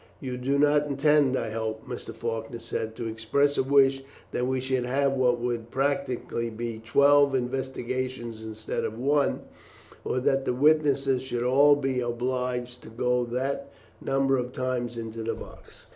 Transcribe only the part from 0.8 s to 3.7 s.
intend, I hope," Mr. Faulkner said, "to express a